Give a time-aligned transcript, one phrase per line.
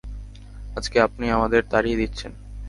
[0.77, 2.31] আজকে আপনি আমাদের তাড়িয়ে দিচ্ছেন।